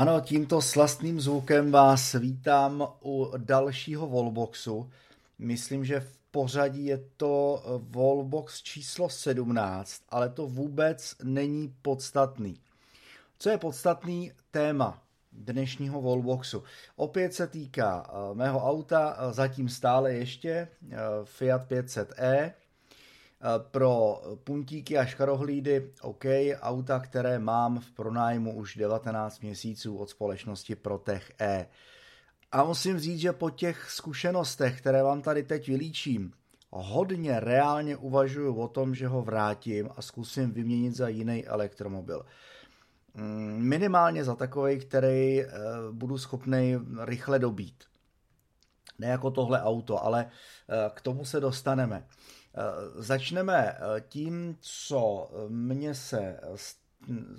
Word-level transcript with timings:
Ano, 0.00 0.20
tímto 0.20 0.62
slastným 0.62 1.20
zvukem 1.20 1.70
vás 1.70 2.12
vítám 2.12 2.88
u 3.04 3.32
dalšího 3.36 4.08
Wallboxu. 4.08 4.90
Myslím, 5.38 5.84
že 5.84 6.00
v 6.00 6.16
pořadí 6.30 6.86
je 6.86 7.04
to 7.16 7.62
Wallbox 7.90 8.62
číslo 8.62 9.08
17, 9.08 10.02
ale 10.08 10.28
to 10.28 10.46
vůbec 10.46 11.16
není 11.22 11.74
podstatný. 11.82 12.60
Co 13.38 13.50
je 13.50 13.58
podstatný 13.58 14.32
téma 14.50 15.02
dnešního 15.32 16.02
Wallboxu? 16.02 16.64
Opět 16.96 17.34
se 17.34 17.46
týká 17.46 18.06
eh, 18.08 18.34
mého 18.34 18.70
auta, 18.70 19.16
eh, 19.18 19.32
zatím 19.32 19.68
stále 19.68 20.12
ještě 20.12 20.50
eh, 20.50 20.96
Fiat 21.24 21.68
500e, 21.70 22.52
pro 23.58 24.22
puntíky 24.44 24.98
a 24.98 25.04
škarohlídy 25.04 25.92
OK, 26.02 26.24
auta, 26.60 27.00
které 27.00 27.38
mám 27.38 27.80
v 27.80 27.90
pronájmu 27.90 28.54
už 28.54 28.76
19 28.76 29.40
měsíců 29.40 29.96
od 29.96 30.10
společnosti 30.10 30.76
Protech 30.76 31.32
E. 31.40 31.66
A 32.52 32.64
musím 32.64 32.98
říct, 32.98 33.20
že 33.20 33.32
po 33.32 33.50
těch 33.50 33.90
zkušenostech, 33.90 34.78
které 34.78 35.02
vám 35.02 35.22
tady 35.22 35.42
teď 35.42 35.68
vylíčím, 35.68 36.32
hodně 36.70 37.40
reálně 37.40 37.96
uvažuji 37.96 38.54
o 38.54 38.68
tom, 38.68 38.94
že 38.94 39.08
ho 39.08 39.22
vrátím 39.22 39.88
a 39.96 40.02
zkusím 40.02 40.52
vyměnit 40.52 40.96
za 40.96 41.08
jiný 41.08 41.46
elektromobil. 41.46 42.26
Mm, 43.14 43.58
minimálně 43.68 44.24
za 44.24 44.34
takový, 44.34 44.78
který 44.78 45.42
eh, 45.42 45.48
budu 45.90 46.18
schopný 46.18 46.78
rychle 47.04 47.38
dobít. 47.38 47.84
Ne 48.98 49.06
jako 49.06 49.30
tohle 49.30 49.62
auto, 49.62 50.04
ale 50.04 50.26
eh, 50.26 50.90
k 50.94 51.00
tomu 51.00 51.24
se 51.24 51.40
dostaneme. 51.40 52.06
Eh, 52.54 53.02
začneme 53.02 53.68
eh, 53.68 54.00
tím, 54.08 54.56
co 54.60 55.30
mně 55.48 55.94
se 55.94 56.40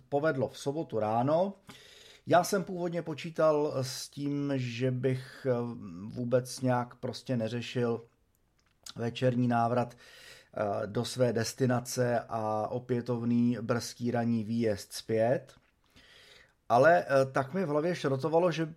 povedlo 0.09 0.49
v 0.49 0.57
sobotu 0.57 0.99
ráno. 0.99 1.53
Já 2.27 2.43
jsem 2.43 2.63
původně 2.63 3.01
počítal 3.01 3.73
s 3.81 4.09
tím, 4.09 4.53
že 4.55 4.91
bych 4.91 5.47
eh, 5.49 5.53
vůbec 6.07 6.61
nějak 6.61 6.95
prostě 6.95 7.37
neřešil 7.37 8.05
večerní 8.95 9.47
návrat 9.47 9.97
do 10.85 11.05
své 11.05 11.33
destinace 11.33 12.19
a 12.29 12.67
opětovný 12.67 13.57
brzký 13.61 14.11
raní 14.11 14.43
výjezd 14.43 14.93
zpět. 14.93 15.53
Ale 16.69 17.05
tak 17.31 17.53
mi 17.53 17.65
v 17.65 17.67
hlavě 17.67 17.95
šrotovalo, 17.95 18.51
že 18.51 18.73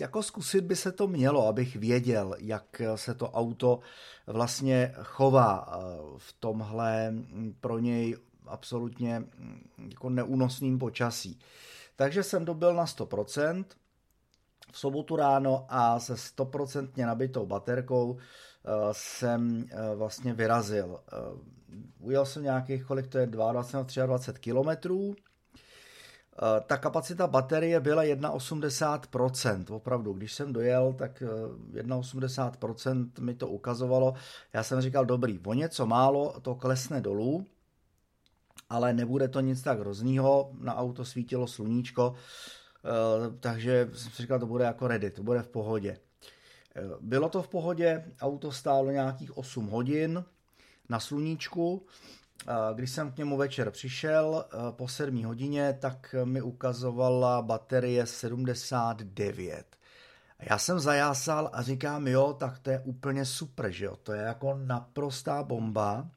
jako 0.00 0.22
zkusit 0.22 0.64
by 0.64 0.76
se 0.76 0.92
to 0.92 1.06
mělo, 1.06 1.46
abych 1.46 1.76
věděl, 1.76 2.36
jak 2.38 2.82
se 2.94 3.14
to 3.14 3.30
auto 3.30 3.80
vlastně 4.26 4.94
chová 5.02 5.68
eh, 5.68 5.78
v 6.16 6.32
tomhle 6.32 7.10
mm, 7.10 7.54
pro 7.60 7.78
něj 7.78 8.16
absolutně 8.46 9.18
mm, 9.18 9.70
jako 9.90 10.10
neúnosným 10.10 10.78
počasí. 10.78 11.38
Takže 11.96 12.22
jsem 12.22 12.44
dobil 12.44 12.74
na 12.74 12.84
100% 12.84 13.64
v 14.72 14.78
sobotu 14.78 15.16
ráno 15.16 15.66
a 15.68 16.00
se 16.00 16.14
100% 16.14 17.06
nabitou 17.06 17.46
baterkou 17.46 18.16
eh, 18.16 18.70
jsem 18.92 19.66
eh, 19.70 19.94
vlastně 19.94 20.34
vyrazil. 20.34 21.00
Ujel 21.98 22.26
jsem 22.26 22.42
nějakých, 22.42 22.84
kolik 22.84 23.06
to 23.06 23.18
je, 23.18 23.26
22 23.26 24.06
23 24.06 24.40
kilometrů 24.40 25.14
ta 26.66 26.76
kapacita 26.76 27.26
baterie 27.26 27.80
byla 27.80 28.04
1,80%, 28.04 29.74
opravdu, 29.74 30.12
když 30.12 30.32
jsem 30.32 30.52
dojel, 30.52 30.92
tak 30.92 31.22
1,80% 31.72 33.10
eh, 33.18 33.20
mi 33.20 33.34
to 33.34 33.48
ukazovalo. 33.48 34.14
Já 34.52 34.62
jsem 34.62 34.80
říkal, 34.80 35.04
dobrý, 35.04 35.40
o 35.46 35.54
něco 35.54 35.86
málo 35.86 36.40
to 36.42 36.54
klesne 36.54 37.00
dolů, 37.00 37.46
ale 38.70 38.92
nebude 38.92 39.28
to 39.28 39.40
nic 39.40 39.62
tak 39.62 39.80
hroznýho, 39.80 40.50
na 40.60 40.76
auto 40.76 41.04
svítilo 41.04 41.46
sluníčko, 41.46 42.14
eh, 42.14 42.88
takže 43.40 43.90
jsem 43.94 44.10
si 44.10 44.22
říkal, 44.22 44.38
to 44.38 44.46
bude 44.46 44.64
jako 44.64 44.88
ready, 44.88 45.10
to 45.10 45.22
bude 45.22 45.42
v 45.42 45.48
pohodě. 45.48 45.98
Bylo 47.00 47.28
to 47.28 47.42
v 47.42 47.48
pohodě, 47.48 48.04
auto 48.20 48.52
stálo 48.52 48.90
nějakých 48.90 49.36
8 49.36 49.66
hodin 49.66 50.24
na 50.88 51.00
sluníčku, 51.00 51.86
když 52.74 52.90
jsem 52.90 53.12
k 53.12 53.16
němu 53.16 53.36
večer 53.36 53.70
přišel 53.70 54.44
po 54.70 54.88
7 54.88 55.24
hodině, 55.24 55.78
tak 55.80 56.14
mi 56.24 56.42
ukazovala 56.42 57.42
baterie 57.42 58.06
79. 58.06 59.76
A 60.38 60.42
já 60.50 60.58
jsem 60.58 60.80
zajásal 60.80 61.50
a 61.52 61.62
říkám, 61.62 62.06
jo, 62.06 62.36
tak 62.38 62.58
to 62.58 62.70
je 62.70 62.80
úplně 62.80 63.24
super, 63.24 63.70
že 63.70 63.84
jo, 63.84 63.96
to 64.02 64.12
je 64.12 64.22
jako 64.22 64.58
naprostá 64.64 65.42
bomba. 65.42 66.08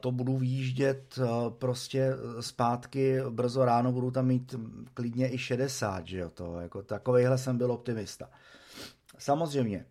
To 0.00 0.12
budu 0.12 0.36
výjíždět 0.36 1.18
prostě 1.58 2.12
zpátky, 2.40 3.20
brzo 3.30 3.64
ráno 3.64 3.92
budu 3.92 4.10
tam 4.10 4.26
mít 4.26 4.54
klidně 4.94 5.32
i 5.32 5.38
60, 5.38 6.06
že 6.06 6.18
jo, 6.18 6.30
to 6.30 6.60
jako 6.60 6.82
takovejhle 6.82 7.38
jsem 7.38 7.58
byl 7.58 7.72
optimista. 7.72 8.30
Samozřejmě, 9.18 9.86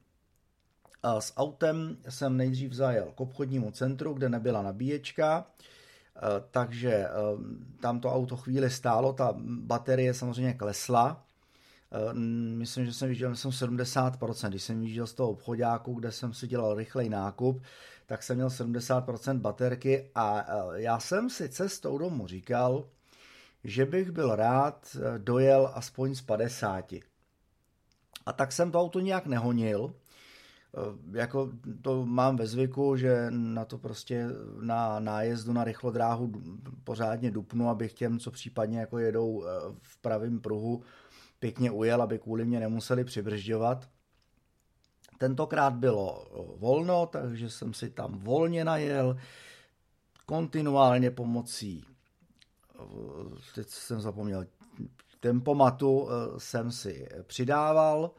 s 1.03 1.33
autem 1.37 1.97
jsem 2.09 2.37
nejdřív 2.37 2.73
zajel 2.73 3.11
k 3.15 3.21
obchodnímu 3.21 3.71
centru, 3.71 4.13
kde 4.13 4.29
nebyla 4.29 4.61
nabíječka, 4.61 5.45
e, 6.15 6.19
takže 6.51 6.93
e, 6.93 7.09
tam 7.81 7.99
to 7.99 8.13
auto 8.13 8.37
chvíli 8.37 8.69
stálo, 8.69 9.13
ta 9.13 9.33
baterie 9.39 10.13
samozřejmě 10.13 10.53
klesla. 10.53 11.23
E, 11.91 12.13
myslím, 12.57 12.85
že 12.85 12.93
jsem 12.93 13.07
vyjížděl 13.07 13.35
jsem 13.35 13.51
70%. 13.51 14.49
Když 14.49 14.63
jsem 14.63 14.79
vyjížděl 14.79 15.07
z 15.07 15.13
toho 15.13 15.29
obchodáku, 15.29 15.93
kde 15.93 16.11
jsem 16.11 16.33
si 16.33 16.47
dělal 16.47 16.75
rychlej 16.75 17.09
nákup, 17.09 17.63
tak 18.05 18.23
jsem 18.23 18.35
měl 18.35 18.47
70% 18.47 19.39
baterky 19.39 20.09
a 20.15 20.45
já 20.73 20.99
jsem 20.99 21.29
si 21.29 21.49
cestou 21.49 21.97
domů 21.97 22.27
říkal, 22.27 22.87
že 23.63 23.85
bych 23.85 24.11
byl 24.11 24.35
rád 24.35 24.97
dojel 25.17 25.71
aspoň 25.73 26.15
z 26.15 26.21
50. 26.21 26.93
A 28.25 28.33
tak 28.33 28.51
jsem 28.51 28.71
to 28.71 28.81
auto 28.81 28.99
nějak 28.99 29.25
nehonil, 29.25 29.93
Eh, 29.93 30.00
jako 31.11 31.51
to 31.81 32.05
mám 32.05 32.35
ve 32.35 32.47
zvyku, 32.47 32.95
že 32.97 33.27
na 33.29 33.65
to 33.65 33.77
prostě 33.77 34.27
na 34.61 34.99
nájezdu 34.99 35.53
na 35.53 35.63
rychlodráhu 35.63 36.31
pořádně 36.83 37.31
dupnu, 37.31 37.69
abych 37.69 37.93
těm, 37.93 38.19
co 38.19 38.31
případně 38.31 38.79
jako 38.79 38.97
jedou 38.97 39.43
eh, 39.45 39.49
v 39.81 39.97
pravém 39.97 40.39
pruhu, 40.39 40.83
pěkně 41.39 41.71
ujel, 41.71 42.01
aby 42.01 42.19
kvůli 42.19 42.45
mě 42.45 42.59
nemuseli 42.59 43.03
přibržďovat. 43.03 43.89
Tentokrát 45.17 45.73
bylo 45.73 46.25
eh, 46.25 46.59
volno, 46.59 47.05
takže 47.05 47.49
jsem 47.49 47.73
si 47.73 47.89
tam 47.89 48.19
volně 48.19 48.65
najel, 48.65 49.17
kontinuálně 50.25 51.11
pomocí, 51.11 51.85
teď 53.55 53.67
jsem 53.67 54.01
zapomněl, 54.01 54.45
tempomatu 55.19 56.07
jsem 56.37 56.71
si 56.71 57.07
přidával, 57.23 58.11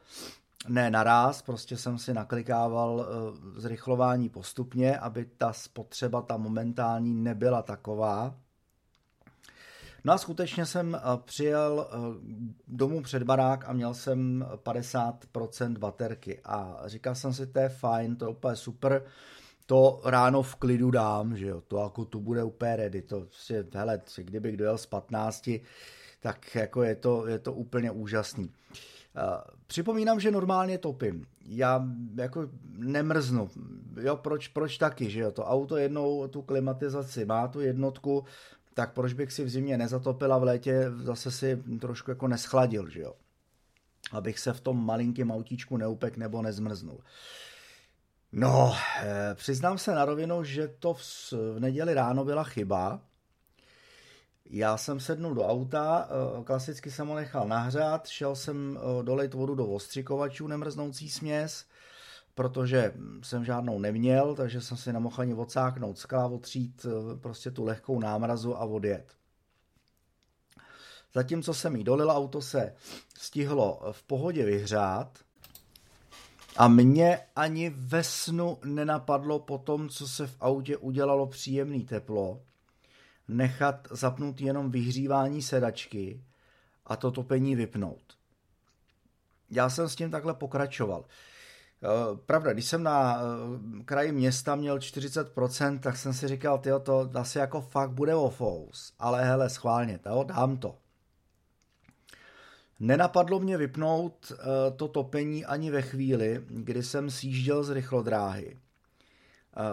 ne 0.67 0.91
naraz, 0.91 1.41
prostě 1.41 1.77
jsem 1.77 1.97
si 1.97 2.13
naklikával 2.13 3.05
eh, 3.05 3.61
zrychlování 3.61 4.29
postupně, 4.29 4.97
aby 4.97 5.25
ta 5.37 5.53
spotřeba, 5.53 6.21
ta 6.21 6.37
momentální 6.37 7.13
nebyla 7.13 7.61
taková. 7.61 8.35
No 10.03 10.13
a 10.13 10.17
skutečně 10.17 10.65
jsem 10.65 10.95
eh, 10.95 10.99
přijel 11.25 11.87
eh, 11.89 11.97
domů 12.67 13.01
před 13.03 13.23
barák 13.23 13.69
a 13.69 13.73
měl 13.73 13.93
jsem 13.93 14.45
50% 14.55 15.77
baterky 15.77 16.41
a 16.43 16.81
říkal 16.85 17.15
jsem 17.15 17.33
si, 17.33 17.47
to 17.47 17.59
je 17.59 17.69
fajn, 17.69 18.15
to 18.15 18.25
je 18.25 18.29
úplně 18.29 18.55
super, 18.55 19.03
to 19.65 20.01
ráno 20.05 20.41
v 20.41 20.55
klidu 20.55 20.91
dám, 20.91 21.37
že 21.37 21.47
jo, 21.47 21.61
to 21.61 21.77
jako 21.77 22.05
tu 22.05 22.19
bude 22.19 22.43
úplně 22.43 22.75
ready, 22.75 23.01
to 23.01 23.19
prostě, 23.19 23.65
hele, 23.73 24.01
kdybych 24.17 24.57
dojel 24.57 24.77
z 24.77 24.85
15, 24.85 25.49
tak 26.19 26.55
jako 26.55 26.83
je 26.83 26.95
to, 26.95 27.27
je 27.27 27.39
to 27.39 27.53
úplně 27.53 27.91
úžasný. 27.91 28.45
Uh, 28.45 28.53
připomínám, 29.67 30.19
že 30.19 30.31
normálně 30.31 30.77
topím. 30.77 31.25
Já 31.45 31.85
jako 32.15 32.49
nemrznu. 32.77 33.49
Jo, 34.01 34.17
proč, 34.17 34.47
proč 34.47 34.77
taky, 34.77 35.09
že 35.09 35.19
jo? 35.19 35.31
To 35.31 35.45
auto 35.45 35.77
jednou 35.77 36.27
tu 36.27 36.41
klimatizaci 36.41 37.25
má, 37.25 37.47
tu 37.47 37.59
jednotku, 37.59 38.25
tak 38.73 38.93
proč 38.93 39.13
bych 39.13 39.31
si 39.31 39.43
v 39.43 39.49
zimě 39.49 39.77
nezatopil 39.77 40.33
a 40.33 40.37
v 40.37 40.43
létě 40.43 40.91
zase 41.03 41.31
si 41.31 41.63
trošku 41.81 42.11
jako 42.11 42.27
neschladil, 42.27 42.89
že 42.89 43.01
jo? 43.01 43.13
Abych 44.11 44.39
se 44.39 44.53
v 44.53 44.61
tom 44.61 44.85
malinkém 44.85 45.31
autíčku 45.31 45.77
neupek 45.77 46.17
nebo 46.17 46.41
nezmrznul. 46.41 46.99
No, 48.31 48.73
eh, 49.01 49.35
přiznám 49.35 49.77
se 49.77 49.95
na 49.95 50.05
rovinu, 50.05 50.43
že 50.43 50.67
to 50.67 50.93
v, 50.93 51.31
v 51.31 51.59
neděli 51.59 51.93
ráno 51.93 52.25
byla 52.25 52.43
chyba, 52.43 53.01
já 54.49 54.77
jsem 54.77 54.99
sednul 54.99 55.33
do 55.33 55.45
auta, 55.45 56.07
eh, 56.09 56.43
klasicky 56.43 56.91
jsem 56.91 57.07
ho 57.07 57.15
nechal 57.15 57.47
nahřát, 57.47 58.07
šel 58.07 58.35
jsem 58.35 58.79
eh, 58.79 59.03
dolejt 59.03 59.33
vodu 59.33 59.55
do 59.55 59.67
ostřikovačů 59.67 60.47
nemrznoucí 60.47 61.09
směs, 61.09 61.65
protože 62.35 62.93
jsem 63.21 63.45
žádnou 63.45 63.79
neměl, 63.79 64.35
takže 64.35 64.61
jsem 64.61 64.77
si 64.77 64.93
nemohl 64.93 65.15
ani 65.21 65.33
odsáknout 65.33 65.97
skla, 65.97 66.27
otřít 66.27 66.85
eh, 66.85 67.17
prostě 67.17 67.51
tu 67.51 67.63
lehkou 67.63 67.99
námrazu 67.99 68.57
a 68.57 68.65
odjet. 68.65 69.13
Zatímco 71.13 71.53
jsem 71.53 71.75
jí 71.75 71.83
dolil, 71.83 72.11
auto 72.11 72.41
se 72.41 72.75
stihlo 73.17 73.81
v 73.91 74.03
pohodě 74.03 74.45
vyhřát 74.45 75.19
a 76.57 76.67
mě 76.67 77.19
ani 77.35 77.69
ve 77.69 78.03
snu 78.03 78.57
nenapadlo 78.65 79.39
po 79.39 79.57
tom, 79.57 79.89
co 79.89 80.07
se 80.07 80.27
v 80.27 80.35
autě 80.39 80.77
udělalo 80.77 81.27
příjemný 81.27 81.85
teplo, 81.85 82.41
nechat 83.27 83.87
zapnout 83.91 84.41
jenom 84.41 84.71
vyhřívání 84.71 85.41
sedačky 85.41 86.23
a 86.85 86.95
to 86.95 87.11
topení 87.11 87.55
vypnout. 87.55 88.01
Já 89.49 89.69
jsem 89.69 89.89
s 89.89 89.95
tím 89.95 90.11
takhle 90.11 90.33
pokračoval. 90.33 91.05
Eh, 91.83 92.17
pravda, 92.25 92.53
když 92.53 92.65
jsem 92.65 92.83
na 92.83 93.21
eh, 93.21 93.83
kraji 93.83 94.11
města 94.11 94.55
měl 94.55 94.77
40%, 94.77 95.79
tak 95.79 95.97
jsem 95.97 96.13
si 96.13 96.27
říkal, 96.27 96.57
tyjo, 96.57 96.79
to 96.79 97.11
asi 97.13 97.37
jako 97.39 97.61
fakt 97.61 97.91
bude 97.91 98.15
ofous, 98.15 98.93
ale 98.99 99.25
hele, 99.25 99.49
schválně, 99.49 99.99
to, 99.99 100.23
dám 100.23 100.57
to. 100.57 100.77
Nenapadlo 102.79 103.39
mě 103.39 103.57
vypnout 103.57 104.31
eh, 104.31 104.71
to 104.71 104.87
topení 104.87 105.45
ani 105.45 105.71
ve 105.71 105.81
chvíli, 105.81 106.43
kdy 106.47 106.83
jsem 106.83 107.09
sjížděl 107.09 107.63
z 107.63 107.69
rychlodráhy. 107.69 108.57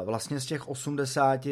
Vlastně 0.04 0.40
z 0.40 0.46
těch 0.46 0.68
80, 0.68 1.46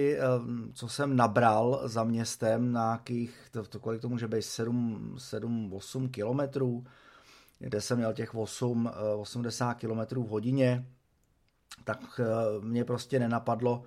co 0.73 0.89
jsem 0.89 1.17
nabral 1.17 1.81
za 1.85 2.05
městem, 2.05 2.73
na 2.73 2.85
nějakých, 2.85 3.49
to, 3.51 3.63
to 3.63 3.81
kolik 3.81 4.01
to 4.01 4.09
může 4.09 4.29
být, 4.29 4.41
7-8 4.41 6.11
kilometrů, 6.11 6.85
kde 7.59 7.81
jsem 7.81 7.99
měl 7.99 8.13
těch 8.13 8.35
8, 8.35 8.91
80 9.17 9.75
km 9.75 10.23
v 10.23 10.29
hodině, 10.29 10.87
tak 11.85 12.21
eh, 12.21 12.25
mě 12.61 12.85
prostě 12.85 13.19
nenapadlo 13.19 13.83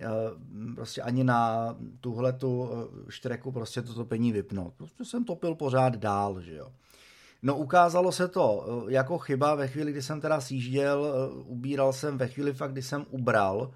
eh, 0.00 0.08
prostě 0.74 1.02
ani 1.02 1.24
na 1.24 1.76
tuhle 2.00 2.32
tu 2.32 2.70
eh, 2.72 3.10
štreku 3.10 3.52
prostě 3.52 3.82
to 3.82 3.94
topení 3.94 4.32
vypnout. 4.32 4.74
Prostě 4.74 5.04
jsem 5.04 5.24
topil 5.24 5.54
pořád 5.54 5.96
dál, 5.96 6.40
že 6.40 6.54
jo. 6.54 6.72
No 7.42 7.56
ukázalo 7.56 8.12
se 8.12 8.28
to 8.28 8.66
jako 8.88 9.18
chyba 9.18 9.54
ve 9.54 9.68
chvíli, 9.68 9.92
kdy 9.92 10.02
jsem 10.02 10.20
teda 10.20 10.40
sjížděl, 10.40 11.14
ubíral 11.44 11.92
jsem 11.92 12.18
ve 12.18 12.28
chvíli 12.28 12.52
fakt, 12.52 12.72
kdy 12.72 12.82
jsem 12.82 13.06
ubral 13.10 13.70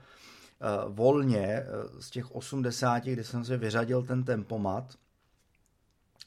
volně 0.88 1.66
z 2.00 2.10
těch 2.10 2.34
80, 2.34 3.04
kdy 3.04 3.24
jsem 3.24 3.44
si 3.44 3.56
vyřadil 3.56 4.02
ten 4.02 4.24
tempomat, 4.24 4.94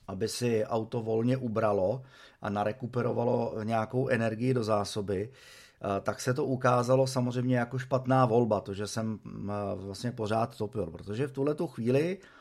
aby 0.09 0.27
si 0.27 0.65
auto 0.65 1.01
volně 1.01 1.37
ubralo 1.37 2.01
a 2.41 2.49
narekuperovalo 2.49 3.63
nějakou 3.63 4.07
energii 4.07 4.53
do 4.53 4.63
zásoby, 4.63 5.29
eh, 5.29 6.01
tak 6.01 6.21
se 6.21 6.33
to 6.33 6.45
ukázalo 6.45 7.07
samozřejmě 7.07 7.57
jako 7.57 7.79
špatná 7.79 8.25
volba, 8.25 8.61
to, 8.61 8.73
že 8.73 8.87
jsem 8.87 9.19
eh, 9.25 9.51
vlastně 9.75 10.11
pořád 10.11 10.57
topil, 10.57 10.85
protože 10.85 11.27
v 11.27 11.31
tuhle 11.31 11.55
tu 11.55 11.67
chvíli, 11.67 12.17
eh, 12.17 12.38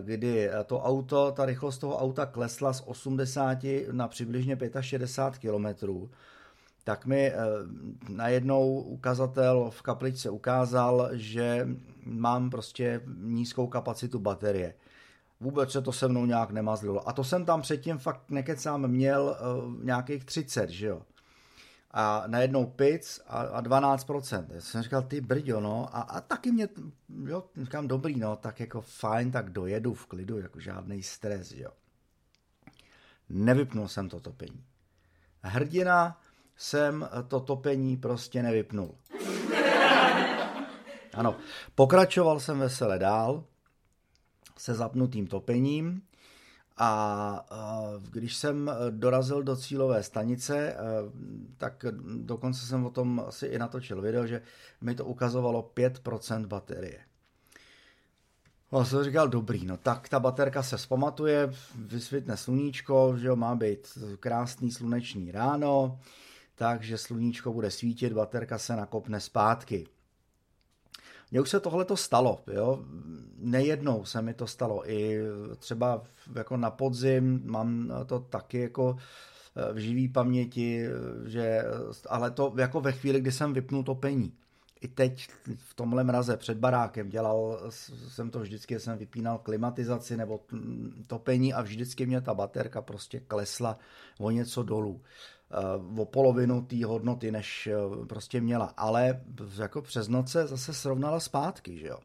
kdy 0.00 0.50
to 0.66 0.80
auto, 0.82 1.32
ta 1.32 1.44
rychlost 1.44 1.78
toho 1.78 1.98
auta 1.98 2.26
klesla 2.26 2.72
z 2.72 2.82
80 2.86 3.58
na 3.92 4.08
přibližně 4.08 4.58
65 4.80 5.50
km, 5.50 5.86
tak 6.84 7.06
mi 7.06 7.32
najednou 8.08 8.80
ukazatel 8.80 9.70
v 9.70 9.82
kapličce 9.82 10.30
ukázal, 10.30 11.08
že 11.12 11.68
mám 12.04 12.50
prostě 12.50 13.00
nízkou 13.22 13.66
kapacitu 13.66 14.18
baterie 14.18 14.74
vůbec 15.40 15.72
se 15.72 15.82
to 15.82 15.92
se 15.92 16.08
mnou 16.08 16.26
nějak 16.26 16.50
nemazlilo. 16.50 17.08
A 17.08 17.12
to 17.12 17.24
jsem 17.24 17.44
tam 17.44 17.62
předtím 17.62 17.98
fakt 17.98 18.30
nekecám 18.30 18.88
měl 18.88 19.36
nějakých 19.82 20.24
30, 20.24 20.70
že 20.70 20.86
jo. 20.86 21.02
A 21.90 22.24
najednou 22.26 22.66
pic 22.66 23.20
a, 23.26 23.40
a 23.40 23.62
12%. 23.62 24.46
Já 24.48 24.60
jsem 24.60 24.82
říkal, 24.82 25.02
ty 25.02 25.20
brďo, 25.20 25.60
no. 25.60 25.96
A, 25.96 26.00
a 26.00 26.20
taky 26.20 26.52
mě, 26.52 26.68
jo, 27.24 27.44
říkám, 27.62 27.88
dobrý, 27.88 28.18
no, 28.20 28.36
tak 28.36 28.60
jako 28.60 28.80
fajn, 28.80 29.30
tak 29.30 29.50
dojedu 29.50 29.94
v 29.94 30.06
klidu, 30.06 30.38
jako 30.38 30.60
žádný 30.60 31.02
stres, 31.02 31.52
jo. 31.52 31.70
Nevypnul 33.28 33.88
jsem 33.88 34.08
to 34.08 34.20
topení. 34.20 34.64
Hrdina 35.42 36.20
jsem 36.56 37.08
to 37.28 37.40
topení 37.40 37.96
prostě 37.96 38.42
nevypnul. 38.42 38.94
Ano, 41.14 41.36
pokračoval 41.74 42.40
jsem 42.40 42.58
vesele 42.58 42.98
dál, 42.98 43.44
se 44.56 44.74
zapnutým 44.74 45.26
topením 45.26 46.02
a 46.82 47.44
když 48.10 48.36
jsem 48.36 48.70
dorazil 48.90 49.42
do 49.42 49.56
cílové 49.56 50.02
stanice, 50.02 50.76
tak 51.58 51.84
dokonce 52.16 52.66
jsem 52.66 52.86
o 52.86 52.90
tom 52.90 53.22
asi 53.26 53.46
i 53.46 53.58
natočil 53.58 54.02
video, 54.02 54.26
že 54.26 54.42
mi 54.80 54.94
to 54.94 55.04
ukazovalo 55.04 55.70
5% 55.76 56.46
baterie. 56.46 57.00
No, 58.72 58.84
jsem 58.84 59.04
říkal, 59.04 59.28
dobrý, 59.28 59.66
no 59.66 59.76
tak 59.76 60.08
ta 60.08 60.20
baterka 60.20 60.62
se 60.62 60.78
zpamatuje, 60.78 61.52
vysvětne 61.74 62.36
sluníčko, 62.36 63.14
že 63.18 63.28
jo, 63.28 63.36
má 63.36 63.54
být 63.54 63.98
krásný 64.20 64.70
sluneční 64.70 65.32
ráno, 65.32 66.00
takže 66.54 66.98
sluníčko 66.98 67.52
bude 67.52 67.70
svítit, 67.70 68.12
baterka 68.12 68.58
se 68.58 68.76
nakopne 68.76 69.20
zpátky. 69.20 69.86
Mně 71.30 71.40
už 71.40 71.50
se 71.50 71.60
tohle 71.60 71.84
to 71.84 71.96
stalo, 71.96 72.40
jo. 72.52 72.84
Nejednou 73.38 74.04
se 74.04 74.22
mi 74.22 74.34
to 74.34 74.46
stalo. 74.46 74.90
I 74.90 75.18
třeba 75.58 76.02
jako 76.34 76.56
na 76.56 76.70
podzim 76.70 77.42
mám 77.44 77.92
to 78.06 78.18
taky 78.18 78.60
jako 78.60 78.96
eh, 79.56 79.72
v 79.72 79.76
živý 79.76 80.08
paměti, 80.08 80.86
že, 81.26 81.64
ale 82.08 82.30
to 82.30 82.52
jako 82.56 82.80
ve 82.80 82.92
chvíli, 82.92 83.20
kdy 83.20 83.32
jsem 83.32 83.52
vypnul 83.52 83.82
topení. 83.82 84.32
I 84.80 84.88
teď 84.88 85.28
v 85.56 85.74
tomhle 85.74 86.04
mraze 86.04 86.36
před 86.36 86.58
barákem 86.58 87.08
dělal 87.08 87.60
jsem 88.08 88.30
to 88.30 88.40
vždycky, 88.40 88.80
jsem 88.80 88.98
vypínal 88.98 89.38
klimatizaci 89.38 90.16
nebo 90.16 90.40
topení 91.06 91.54
a 91.54 91.62
vždycky 91.62 92.06
mě 92.06 92.20
ta 92.20 92.34
baterka 92.34 92.82
prostě 92.82 93.20
klesla 93.20 93.78
o 94.18 94.30
něco 94.30 94.62
dolů. 94.62 95.00
Eh, 95.52 96.00
o 96.00 96.04
polovinu 96.04 96.62
té 96.62 96.84
hodnoty, 96.84 97.32
než 97.32 97.66
eh, 97.66 98.06
prostě 98.06 98.40
měla. 98.40 98.74
Ale 98.76 99.20
jako 99.58 99.82
přes 99.82 100.08
noc 100.08 100.30
se 100.30 100.46
zase 100.46 100.74
srovnala 100.74 101.20
zpátky, 101.20 101.78
že 101.78 101.86
jo. 101.86 101.98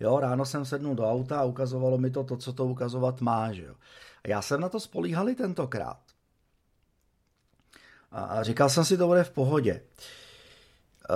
Jo, 0.00 0.20
ráno 0.20 0.44
jsem 0.44 0.64
sednul 0.64 0.94
do 0.94 1.10
auta 1.10 1.40
a 1.40 1.44
ukazovalo 1.44 1.98
mi 1.98 2.10
to 2.10 2.24
to, 2.24 2.36
co 2.36 2.52
to 2.52 2.66
ukazovat 2.66 3.20
má, 3.20 3.52
že 3.52 3.64
jo. 3.64 3.74
A 4.24 4.28
já 4.28 4.42
jsem 4.42 4.60
na 4.60 4.68
to 4.68 4.80
spolíhali 4.80 5.34
tentokrát. 5.34 6.00
A 8.12 8.42
říkal 8.42 8.68
jsem 8.68 8.84
si, 8.84 8.96
to 8.96 9.06
bude 9.06 9.24
v 9.24 9.30
pohodě. 9.30 9.82
Eh, 11.10 11.14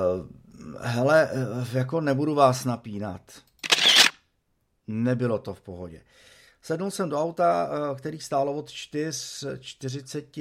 hele, 0.81 1.31
jako 1.73 2.01
nebudu 2.01 2.35
vás 2.35 2.65
napínat. 2.65 3.23
Nebylo 4.87 5.39
to 5.39 5.55
v 5.55 5.61
pohodě. 5.61 6.01
Sednul 6.67 6.91
jsem 6.91 7.09
do 7.09 7.21
auta, 7.21 7.69
eh, 7.71 7.95
který 7.95 8.21
stálo 8.21 8.55
od 8.55 8.71
4, 8.71 9.59
40, 9.61 10.33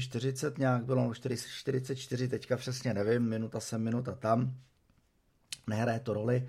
40 0.00 0.58
nějak 0.58 0.84
bylo, 0.84 1.14
44, 1.14 2.28
teďka 2.28 2.56
přesně 2.56 2.94
nevím, 2.94 3.22
minuta 3.22 3.60
sem, 3.60 3.82
minuta 3.82 4.14
tam. 4.14 4.54
Nehraje 5.66 6.00
to 6.00 6.14
roli. 6.14 6.48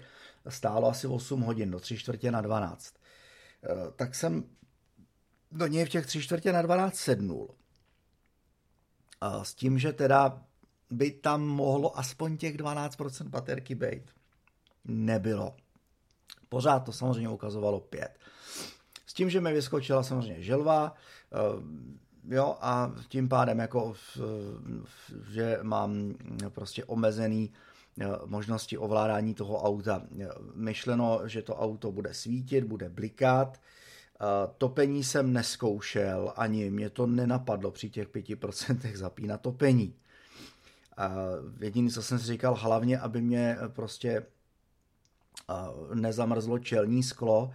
Stálo 0.49 0.89
asi 0.89 1.07
8 1.07 1.41
hodin, 1.41 1.71
do 1.71 1.79
3 1.79 1.97
čtvrtě 1.97 2.31
na 2.31 2.41
12. 2.41 2.95
Eh, 3.63 3.91
tak 3.95 4.15
jsem 4.15 4.43
do 5.51 5.67
něj 5.67 5.85
v 5.85 5.89
těch 5.89 6.05
3 6.05 6.21
čtvrtě 6.21 6.53
na 6.53 6.61
12 6.61 6.95
sednul. 6.95 7.55
A 9.21 9.43
s 9.43 9.53
tím, 9.53 9.79
že 9.79 9.93
teda 9.93 10.43
by 10.89 11.11
tam 11.11 11.41
mohlo 11.41 11.99
aspoň 11.99 12.37
těch 12.37 12.57
12% 12.57 13.29
baterky 13.29 13.75
být. 13.75 14.11
Nebylo. 14.85 15.55
Pořád 16.49 16.79
to 16.79 16.91
samozřejmě 16.91 17.29
ukazovalo 17.29 17.79
5 17.79 18.17
tím, 19.15 19.29
že 19.29 19.41
mi 19.41 19.53
vyskočila 19.53 20.03
samozřejmě 20.03 20.43
želva, 20.43 20.93
eh, 21.33 22.35
jo, 22.35 22.57
a 22.61 22.91
tím 23.09 23.29
pádem 23.29 23.59
jako, 23.59 23.93
že 25.31 25.59
mám 25.61 26.15
prostě 26.49 26.85
omezený 26.85 27.53
eh, 27.99 28.05
možnosti 28.25 28.77
ovládání 28.77 29.33
toho 29.33 29.63
auta. 29.63 30.03
Myšleno, 30.53 31.21
že 31.25 31.41
to 31.41 31.55
auto 31.55 31.91
bude 31.91 32.13
svítit, 32.13 32.63
bude 32.63 32.89
blikat, 32.89 33.57
eh, 33.57 34.25
topení 34.57 35.03
jsem 35.03 35.33
neskoušel, 35.33 36.33
ani 36.35 36.71
mě 36.71 36.89
to 36.89 37.07
nenapadlo 37.07 37.71
při 37.71 37.89
těch 37.89 38.07
5% 38.07 38.95
zapínat 38.95 39.41
topení. 39.41 39.95
Jediný, 41.59 41.91
co 41.91 42.03
jsem 42.03 42.19
si 42.19 42.25
říkal, 42.25 42.55
hlavně, 42.55 42.99
aby 42.99 43.21
mě 43.21 43.57
prostě 43.67 44.25
nezamrzlo 45.93 46.59
čelní 46.59 47.03
sklo, 47.03 47.51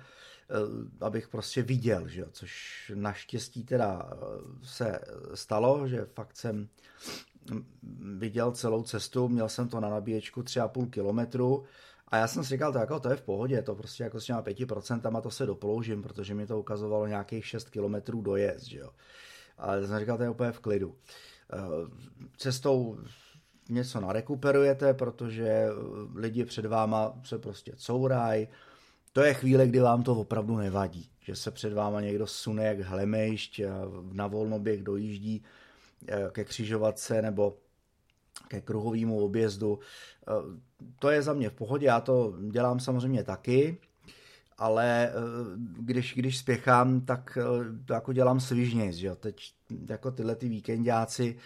Eh, 0.50 1.04
abych 1.04 1.28
prostě 1.28 1.62
viděl, 1.62 2.08
že 2.08 2.24
což 2.32 2.92
naštěstí 2.94 3.64
teda 3.64 4.10
eh, 4.12 4.16
se 4.62 4.98
stalo, 5.34 5.88
že 5.88 6.04
fakt 6.04 6.36
jsem 6.36 6.68
viděl 8.18 8.52
celou 8.52 8.82
cestu, 8.82 9.28
měl 9.28 9.48
jsem 9.48 9.68
to 9.68 9.80
na 9.80 9.88
nabíječku 9.88 10.42
3,5 10.42 10.90
kilometru 10.90 11.64
a 12.08 12.16
já 12.16 12.28
jsem 12.28 12.44
si 12.44 12.48
říkal, 12.48 12.72
to, 12.72 12.78
jako, 12.78 13.00
to 13.00 13.10
je 13.10 13.16
v 13.16 13.22
pohodě, 13.22 13.62
to 13.62 13.74
prostě 13.74 14.02
jako 14.04 14.20
s 14.20 14.24
těma 14.24 14.42
5% 14.42 15.20
to 15.20 15.30
se 15.30 15.46
doploužím, 15.46 16.02
protože 16.02 16.34
mi 16.34 16.46
to 16.46 16.58
ukazovalo 16.58 17.06
nějakých 17.06 17.46
6 17.46 17.70
kilometrů 17.70 18.22
dojezd, 18.22 18.66
že 18.66 18.78
jo. 18.78 18.90
Ale 19.58 19.86
jsem 19.86 19.98
říkal, 19.98 20.16
to 20.16 20.22
je 20.22 20.30
úplně 20.30 20.52
v 20.52 20.60
klidu. 20.60 20.96
Eh, 21.52 21.56
cestou 22.36 22.98
něco 23.70 24.00
narekuperujete, 24.00 24.94
protože 24.94 25.66
lidi 26.14 26.44
před 26.44 26.66
váma 26.66 27.20
se 27.24 27.38
prostě 27.38 27.72
courají, 27.76 28.48
to 29.12 29.20
je 29.20 29.34
chvíle, 29.34 29.66
kdy 29.66 29.80
vám 29.80 30.02
to 30.02 30.14
opravdu 30.14 30.56
nevadí, 30.56 31.10
že 31.20 31.36
se 31.36 31.50
před 31.50 31.72
váma 31.72 32.00
někdo 32.00 32.26
sune 32.26 32.64
jak 32.64 32.80
hlemejšť, 32.80 33.60
na 34.12 34.26
volnoběh 34.26 34.82
dojíždí 34.82 35.42
eh, 36.08 36.28
ke 36.32 36.44
křižovatce 36.44 37.22
nebo 37.22 37.56
ke 38.48 38.60
kruhovému 38.60 39.20
objezdu. 39.20 39.78
Eh, 40.28 40.32
to 40.98 41.10
je 41.10 41.22
za 41.22 41.32
mě 41.32 41.50
v 41.50 41.52
pohodě, 41.52 41.86
já 41.86 42.00
to 42.00 42.34
dělám 42.50 42.80
samozřejmě 42.80 43.24
taky, 43.24 43.78
ale 44.60 45.12
když, 45.78 46.14
když 46.14 46.38
spěchám, 46.38 47.00
tak 47.00 47.38
to 47.84 47.92
jako 47.92 48.12
dělám 48.12 48.40
svižněji, 48.40 48.92
že 48.92 49.06
jo. 49.06 49.16
Teď 49.16 49.54
jako 49.88 50.10
tyhle 50.10 50.36
ty 50.36 50.48
víkendáci, 50.48 51.36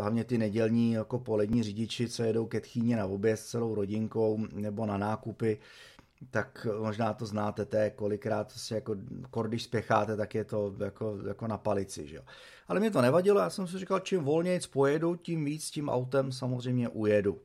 hlavně 0.00 0.24
ty 0.24 0.38
nedělní 0.38 0.92
jako 0.92 1.18
polední 1.18 1.62
řidiči, 1.62 2.08
co 2.08 2.22
jedou 2.22 2.46
ke 2.46 2.60
tchýně 2.60 2.96
na 2.96 3.06
oběd 3.06 3.36
s 3.36 3.46
celou 3.46 3.74
rodinkou 3.74 4.46
nebo 4.52 4.86
na 4.86 4.98
nákupy, 4.98 5.58
tak 6.30 6.66
možná 6.80 7.12
to 7.14 7.26
znáte, 7.26 7.66
je 7.78 7.90
kolikrát 7.90 8.52
se 8.52 8.74
jako, 8.74 8.94
když 9.42 9.62
spěcháte, 9.62 10.16
tak 10.16 10.34
je 10.34 10.44
to 10.44 10.74
jako, 10.84 11.18
jako 11.28 11.46
na 11.46 11.58
palici, 11.58 12.06
že 12.06 12.16
jo. 12.16 12.22
Ale 12.68 12.80
mě 12.80 12.90
to 12.90 13.02
nevadilo, 13.02 13.40
já 13.40 13.50
jsem 13.50 13.66
si 13.66 13.78
říkal, 13.78 14.00
čím 14.00 14.20
volněji 14.20 14.60
pojedu, 14.72 15.16
tím 15.16 15.44
víc 15.44 15.70
tím 15.70 15.88
autem 15.88 16.32
samozřejmě 16.32 16.88
ujedu. 16.88 17.40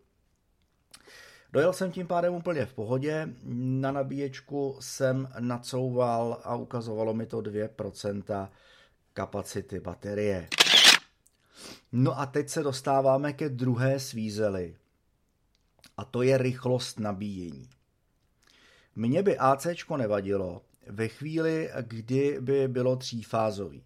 Dojel 1.54 1.74
jsem 1.74 1.92
tím 1.92 2.08
pádem 2.08 2.34
úplně 2.34 2.66
v 2.66 2.74
pohodě, 2.74 3.30
na 3.44 3.92
nabíječku 3.92 4.78
jsem 4.80 5.30
nacouval 5.40 6.42
a 6.44 6.56
ukazovalo 6.56 7.14
mi 7.14 7.26
to 7.26 7.38
2% 7.38 8.50
kapacity 9.14 9.80
baterie. 9.80 10.48
No 11.92 12.20
a 12.20 12.26
teď 12.26 12.50
se 12.50 12.64
dostáváme 12.64 13.34
ke 13.34 13.50
druhé 13.50 14.00
svízeli 14.00 14.76
a 15.98 16.06
to 16.06 16.22
je 16.22 16.38
rychlost 16.38 17.00
nabíjení. 17.00 17.70
Mně 18.96 19.24
by 19.24 19.38
AC 19.38 19.68
nevadilo 19.98 20.62
ve 20.88 21.08
chvíli, 21.08 21.70
kdy 21.82 22.38
by 22.42 22.68
bylo 22.68 22.96
třífázový. 22.96 23.84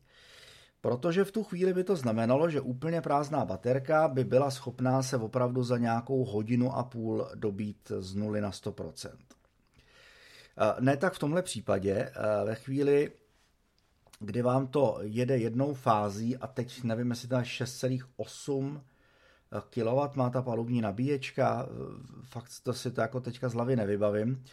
Protože 0.84 1.24
v 1.24 1.32
tu 1.32 1.44
chvíli 1.44 1.74
by 1.74 1.84
to 1.84 1.96
znamenalo, 1.96 2.50
že 2.50 2.62
úplně 2.62 3.02
prázdná 3.02 3.46
baterka 3.46 4.08
by 4.08 4.24
byla 4.24 4.52
schopná 4.52 5.04
se 5.04 5.18
opravdu 5.18 5.64
za 5.64 5.78
nějakou 5.78 6.26
hodinu 6.26 6.76
a 6.76 6.84
půl 6.84 7.28
dobít 7.36 7.92
z 8.00 8.16
0 8.16 8.42
na 8.42 8.52
100%. 8.52 9.10
Ne 10.80 10.98
tak 10.98 11.14
v 11.14 11.20
tomhle 11.20 11.42
případě, 11.42 12.12
ve 12.46 12.56
chvíli, 12.56 13.12
kdy 14.20 14.42
vám 14.42 14.68
to 14.68 14.98
jede 15.02 15.38
jednou 15.38 15.74
fází 15.74 16.38
a 16.38 16.48
teď 16.48 16.84
nevím, 16.84 17.10
jestli 17.10 17.28
je 17.32 17.42
6,8 17.42 18.82
kW 19.70 20.18
má 20.18 20.30
ta 20.30 20.42
palubní 20.42 20.82
nabíječka, 20.82 21.68
fakt 22.24 22.52
to 22.64 22.74
si 22.74 22.92
to 22.92 23.02
jako 23.02 23.20
teďka 23.20 23.50
z 23.50 23.54
hlavy 23.54 23.76
nevybavím, 23.76 24.44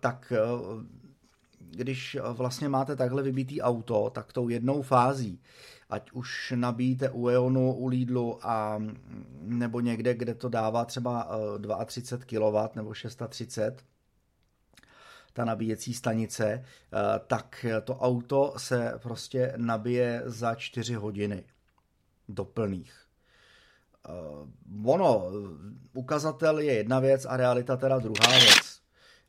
tak 0.00 0.32
když 1.72 2.16
vlastně 2.32 2.68
máte 2.68 2.96
takhle 2.96 3.22
vybitý 3.22 3.62
auto, 3.62 4.10
tak 4.10 4.32
tou 4.32 4.48
jednou 4.48 4.82
fází, 4.82 5.40
ať 5.90 6.10
už 6.12 6.52
nabíjíte 6.56 7.10
u 7.10 7.28
Eonu, 7.28 7.74
u 7.74 7.86
Lidlu 7.86 8.46
a 8.46 8.82
nebo 9.40 9.80
někde, 9.80 10.14
kde 10.14 10.34
to 10.34 10.48
dává 10.48 10.84
třeba 10.84 11.28
32 11.86 12.26
kW 12.26 12.76
nebo 12.76 12.94
630, 12.94 13.84
ta 15.32 15.44
nabíjecí 15.44 15.94
stanice, 15.94 16.64
tak 17.26 17.66
to 17.84 17.98
auto 17.98 18.54
se 18.56 18.92
prostě 19.02 19.52
nabije 19.56 20.22
za 20.24 20.54
4 20.54 20.94
hodiny 20.94 21.44
doplných. 22.28 22.94
Ono, 24.84 25.30
ukazatel 25.92 26.58
je 26.58 26.74
jedna 26.74 27.00
věc 27.00 27.26
a 27.28 27.36
realita 27.36 27.76
teda 27.76 27.98
druhá 27.98 28.28
věc. 28.28 28.71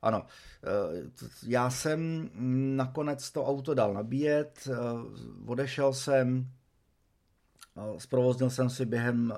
Ano, 0.04 0.26
eh, 0.64 1.10
já 1.48 1.70
jsem 1.70 2.30
nakonec 2.76 3.32
to 3.32 3.46
auto 3.46 3.74
dal 3.74 3.94
nabíjet, 3.94 4.68
eh, 4.72 4.76
odešel 5.46 5.94
jsem, 5.94 6.48
eh, 7.78 8.00
zprovoznil 8.00 8.50
jsem 8.50 8.70
si 8.70 8.86
během 8.86 9.34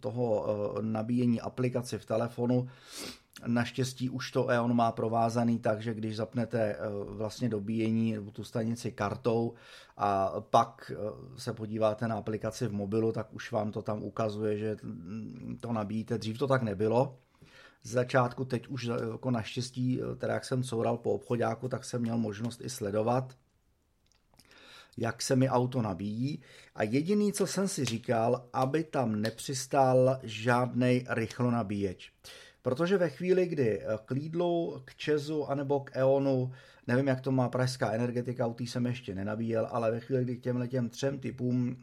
toho 0.00 0.46
nabíjení 0.80 1.40
aplikaci 1.40 1.98
v 1.98 2.06
telefonu. 2.06 2.68
Naštěstí 3.46 4.10
už 4.10 4.30
to 4.30 4.48
EON 4.48 4.76
má 4.76 4.92
provázaný, 4.92 5.58
takže 5.58 5.94
když 5.94 6.16
zapnete 6.16 6.76
vlastně 7.06 7.48
dobíjení 7.48 8.16
tu 8.32 8.44
stanici 8.44 8.92
kartou 8.92 9.54
a 9.96 10.32
pak 10.50 10.92
se 11.36 11.52
podíváte 11.52 12.08
na 12.08 12.16
aplikaci 12.16 12.66
v 12.66 12.72
mobilu, 12.72 13.12
tak 13.12 13.32
už 13.32 13.52
vám 13.52 13.72
to 13.72 13.82
tam 13.82 14.02
ukazuje, 14.02 14.58
že 14.58 14.76
to 15.60 15.72
nabíjíte. 15.72 16.18
Dřív 16.18 16.38
to 16.38 16.46
tak 16.46 16.62
nebylo, 16.62 17.16
z 17.82 17.90
začátku, 17.90 18.44
teď 18.44 18.68
už 18.68 18.84
jako 18.84 19.30
naštěstí, 19.30 20.00
teda 20.18 20.34
jak 20.34 20.44
jsem 20.44 20.62
coural 20.62 20.96
po 20.96 21.12
obchodáku, 21.12 21.68
tak 21.68 21.84
jsem 21.84 22.02
měl 22.02 22.18
možnost 22.18 22.60
i 22.64 22.70
sledovat, 22.70 23.36
jak 24.96 25.22
se 25.22 25.36
mi 25.36 25.48
auto 25.48 25.82
nabíjí 25.82 26.42
a 26.74 26.82
jediný, 26.82 27.32
co 27.32 27.46
jsem 27.46 27.68
si 27.68 27.84
říkal, 27.84 28.48
aby 28.52 28.84
tam 28.84 29.20
nepřistál 29.20 30.18
žádný 30.22 31.04
rychlonabíječ. 31.08 32.12
Protože 32.62 32.98
ve 32.98 33.08
chvíli, 33.08 33.46
kdy 33.46 33.82
k 34.04 34.10
Lidlu, 34.10 34.82
k 34.84 34.94
Česu 34.94 35.50
anebo 35.50 35.80
k 35.80 35.90
Eonu, 35.94 36.52
nevím, 36.86 37.06
jak 37.06 37.20
to 37.20 37.32
má 37.32 37.48
pražská 37.48 37.92
energetika, 37.92 38.46
autý 38.46 38.66
jsem 38.66 38.86
ještě 38.86 39.14
nenabíjel, 39.14 39.68
ale 39.70 39.90
ve 39.90 40.00
chvíli, 40.00 40.24
kdy 40.24 40.36
k 40.36 40.42
těmhle 40.42 40.68
těm 40.68 40.88
třem 40.88 41.18
typům 41.18 41.76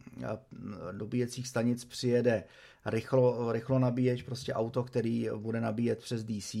dobíjecích 0.92 1.48
stanic 1.48 1.84
přijede 1.84 2.44
rychlo, 2.90 3.52
rychlo 3.52 3.78
nabíječ, 3.78 4.22
prostě 4.22 4.54
auto, 4.54 4.84
který 4.84 5.28
bude 5.36 5.60
nabíjet 5.60 5.98
přes 5.98 6.24
DC, 6.24 6.54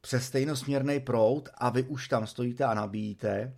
přes 0.00 0.24
stejnosměrný 0.24 1.00
proud 1.00 1.48
a 1.54 1.70
vy 1.70 1.82
už 1.82 2.08
tam 2.08 2.26
stojíte 2.26 2.64
a 2.64 2.74
nabíjíte, 2.74 3.54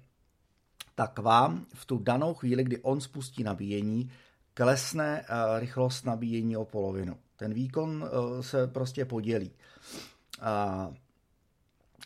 tak 0.94 1.18
vám 1.18 1.66
v 1.74 1.84
tu 1.84 1.98
danou 1.98 2.34
chvíli, 2.34 2.64
kdy 2.64 2.78
on 2.78 3.00
spustí 3.00 3.44
nabíjení, 3.44 4.10
klesne 4.54 5.20
eh, 5.20 5.60
rychlost 5.60 6.04
nabíjení 6.04 6.56
o 6.56 6.64
polovinu. 6.64 7.16
Ten 7.36 7.54
výkon 7.54 8.04
eh, 8.06 8.42
se 8.42 8.66
prostě 8.66 9.04
podělí. 9.04 9.50
A 10.40 10.90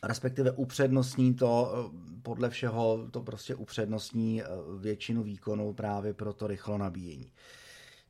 respektive 0.03 0.51
upřednostní 0.51 1.35
to, 1.35 1.73
eh, 1.75 2.21
podle 2.23 2.51
všeho 2.51 3.09
to 3.11 3.21
prostě 3.23 3.55
upřednostní 3.55 4.43
většinu 4.79 5.23
výkonu 5.23 5.73
právě 5.73 6.15
pro 6.15 6.33
to 6.33 6.47
rychlo 6.47 6.79
nabíjení. 6.79 7.33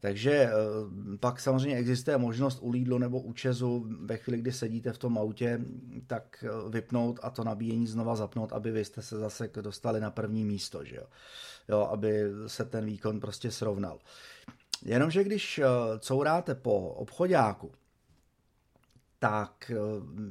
Takže 0.00 0.32
eh, 0.32 0.52
pak 1.20 1.40
samozřejmě 1.40 1.76
existuje 1.76 2.18
možnost 2.18 2.58
u 2.62 2.70
Lidlu 2.70 2.98
nebo 2.98 3.20
u 3.20 3.32
Česu 3.32 3.86
ve 4.00 4.16
chvíli, 4.16 4.38
kdy 4.38 4.52
sedíte 4.52 4.92
v 4.92 4.98
tom 4.98 5.18
autě, 5.18 5.60
tak 6.06 6.44
eh, 6.44 6.70
vypnout 6.70 7.20
a 7.22 7.30
to 7.30 7.44
nabíjení 7.44 7.86
znova 7.86 8.16
zapnout, 8.16 8.52
aby 8.52 8.70
vy 8.70 8.84
jste 8.84 9.02
se 9.02 9.18
zase 9.18 9.50
dostali 9.60 10.00
na 10.00 10.10
první 10.10 10.44
místo, 10.44 10.84
že 10.84 10.96
jo? 10.96 11.04
Jo, 11.68 11.88
aby 11.92 12.24
se 12.46 12.64
ten 12.64 12.86
výkon 12.86 13.20
prostě 13.20 13.50
srovnal. 13.50 13.98
Jenomže 14.84 15.24
když 15.24 15.58
eh, 15.58 15.64
couráte 15.98 16.54
po 16.54 16.88
obchodáku, 16.88 17.72
tak 19.20 19.72
eh, 19.74 19.76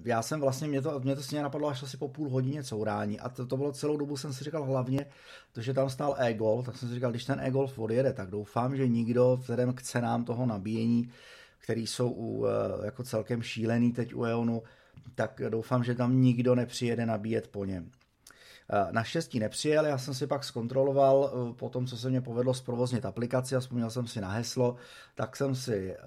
já 0.03 0.21
jsem 0.21 0.39
vlastně, 0.39 0.67
mě 0.67 0.81
to, 0.81 0.99
mě 0.99 1.15
to 1.15 1.23
stejně 1.23 1.43
napadlo 1.43 1.67
až 1.67 1.83
asi 1.83 1.97
po 1.97 2.07
půl 2.07 2.29
hodině 2.29 2.63
courání 2.63 3.19
a 3.19 3.29
to, 3.29 3.45
to 3.45 3.57
bylo 3.57 3.71
celou 3.71 3.97
dobu, 3.97 4.17
jsem 4.17 4.33
si 4.33 4.43
říkal 4.43 4.63
hlavně, 4.63 5.05
to, 5.51 5.61
že 5.61 5.73
tam 5.73 5.89
stál 5.89 6.15
e-golf, 6.17 6.65
tak 6.65 6.77
jsem 6.77 6.89
si 6.89 6.95
říkal, 6.95 7.11
když 7.11 7.25
ten 7.25 7.39
e-golf 7.39 7.79
odjede, 7.79 8.13
tak 8.13 8.29
doufám, 8.29 8.75
že 8.75 8.87
nikdo 8.87 9.37
vzhledem 9.41 9.73
k 9.73 9.81
cenám 9.81 10.25
toho 10.25 10.45
nabíjení, 10.45 11.11
který 11.57 11.87
jsou 11.87 12.11
u, 12.11 12.45
eh, 12.45 12.85
jako 12.85 13.03
celkem 13.03 13.41
šílený 13.41 13.91
teď 13.91 14.13
u 14.13 14.23
EONu, 14.23 14.63
tak 15.15 15.41
doufám, 15.49 15.83
že 15.83 15.95
tam 15.95 16.21
nikdo 16.21 16.55
nepřijede 16.55 17.05
nabíjet 17.05 17.47
po 17.47 17.65
něm. 17.65 17.91
Eh, 18.71 18.87
naštěstí 18.91 19.39
nepřijel, 19.39 19.85
já 19.85 19.97
jsem 19.97 20.13
si 20.13 20.27
pak 20.27 20.43
zkontroloval 20.43 21.31
eh, 21.33 21.53
po 21.53 21.69
tom, 21.69 21.87
co 21.87 21.97
se 21.97 22.09
mě 22.09 22.21
povedlo 22.21 22.53
zprovoznit 22.53 23.05
aplikaci 23.05 23.55
a 23.55 23.59
vzpomněl 23.59 23.89
jsem 23.89 24.07
si 24.07 24.21
na 24.21 24.29
heslo, 24.29 24.75
tak 25.15 25.35
jsem 25.35 25.55
si 25.55 25.91
eh, 25.91 25.97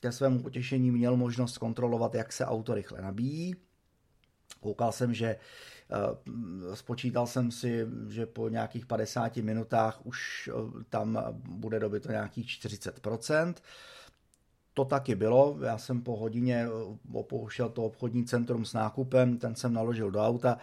ke 0.00 0.12
svému 0.12 0.42
potěšení 0.42 0.90
měl 0.90 1.16
možnost 1.16 1.54
zkontrolovat, 1.54 2.14
jak 2.14 2.32
se 2.32 2.46
auto 2.46 2.74
rychle 2.74 3.02
nabíjí. 3.02 3.54
Koukal 4.60 4.92
jsem, 4.92 5.14
že 5.14 5.36
spočítal 6.74 7.26
jsem 7.26 7.50
si, 7.50 7.86
že 8.08 8.26
po 8.26 8.48
nějakých 8.48 8.86
50 8.86 9.36
minutách 9.36 10.06
už 10.06 10.50
tam 10.88 11.18
bude 11.48 11.80
dobito 11.80 12.10
nějakých 12.10 12.46
40%. 12.46 13.54
To 14.74 14.84
taky 14.84 15.14
bylo, 15.14 15.58
já 15.62 15.78
jsem 15.78 16.02
po 16.02 16.16
hodině 16.16 16.66
opouštěl 17.12 17.68
to 17.68 17.84
obchodní 17.84 18.24
centrum 18.24 18.64
s 18.64 18.72
nákupem, 18.72 19.38
ten 19.38 19.54
jsem 19.54 19.72
naložil 19.72 20.10
do 20.10 20.20
auta, 20.20 20.58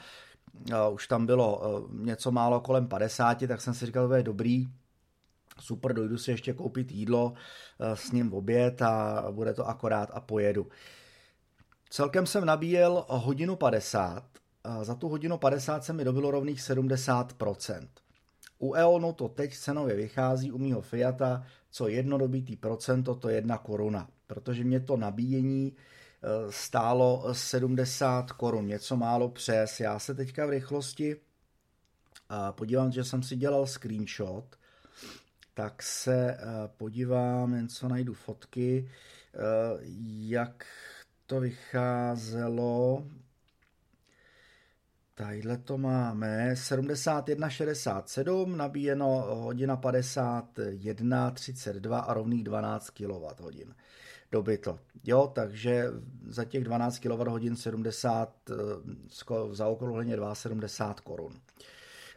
už 0.91 1.07
tam 1.07 1.25
bylo 1.25 1.61
eh, 1.63 2.03
něco 2.05 2.31
málo 2.31 2.59
kolem 2.59 2.87
50, 2.87 3.47
tak 3.47 3.61
jsem 3.61 3.73
si 3.73 3.85
říkal, 3.85 4.09
že 4.09 4.15
je 4.15 4.23
dobrý, 4.23 4.67
super, 5.59 5.93
dojdu 5.93 6.17
si 6.17 6.31
ještě 6.31 6.53
koupit 6.53 6.91
jídlo, 6.91 7.33
eh, 7.79 7.95
s 7.95 8.11
ním 8.11 8.33
oběd 8.33 8.81
a 8.81 9.25
bude 9.31 9.53
to 9.53 9.67
akorát 9.67 10.09
a 10.13 10.19
pojedu. 10.19 10.67
Celkem 11.89 12.25
jsem 12.25 12.45
nabíjel 12.45 13.05
hodinu 13.07 13.55
50, 13.55 14.23
za 14.81 14.95
tu 14.95 15.09
hodinu 15.09 15.37
50 15.37 15.83
se 15.83 15.93
mi 15.93 16.03
dobilo 16.03 16.31
rovných 16.31 16.61
70%. 16.61 17.87
U 18.59 18.73
EONu 18.73 19.13
to 19.13 19.27
teď 19.27 19.57
cenově 19.57 19.95
vychází 19.95 20.51
u 20.51 20.57
mýho 20.57 20.81
Fiata, 20.81 21.43
co 21.71 21.87
jedno 21.87 22.17
dobitý 22.17 22.55
procento, 22.55 23.15
to 23.15 23.29
jedna 23.29 23.57
koruna, 23.57 24.09
protože 24.27 24.63
mě 24.63 24.79
to 24.79 24.97
nabíjení 24.97 25.73
stálo 26.49 27.33
70 27.33 28.31
korun, 28.31 28.67
něco 28.67 28.95
málo 28.95 29.29
přes. 29.29 29.79
Já 29.79 29.99
se 29.99 30.15
teďka 30.15 30.45
v 30.45 30.49
rychlosti 30.49 31.15
podívám, 32.51 32.91
že 32.91 33.03
jsem 33.03 33.23
si 33.23 33.35
dělal 33.35 33.67
screenshot, 33.67 34.55
tak 35.53 35.83
se 35.83 36.31
eh, 36.31 36.37
podívám, 36.77 37.53
jen 37.53 37.67
co 37.67 37.87
najdu 37.87 38.13
fotky, 38.13 38.89
eh, 39.33 39.37
jak 40.27 40.65
to 41.25 41.39
vycházelo. 41.39 43.05
Tadyhle 45.15 45.57
to 45.57 45.77
máme 45.77 46.55
71,67, 46.55 48.55
nabíjeno 48.55 49.25
hodina 49.29 49.77
51,32 49.77 51.99
a 51.99 52.13
rovných 52.13 52.43
12 52.43 52.89
kWh 52.89 53.73
dobyto. 54.31 54.79
Jo, 55.03 55.31
takže 55.35 55.85
za 56.27 56.45
těch 56.45 56.63
12 56.63 56.99
kWh 56.99 57.55
70, 57.55 58.33
za 59.51 59.67
okrouhleně 59.67 60.17
2,70 60.17 60.93
korun. 60.93 61.33